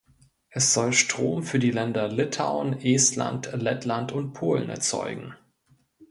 Es 0.49 0.73
soll 0.73 0.93
Strom 0.93 1.43
für 1.43 1.59
die 1.59 1.69
Länder 1.69 2.07
Litauen, 2.07 2.73
Estland, 2.83 3.51
Lettland 3.53 4.11
und 4.11 4.33
Polen 4.33 4.67
erzeugen. 4.71 5.35